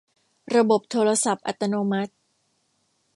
[0.55, 2.13] ระบบโทรศัพท์อัตโนมัติ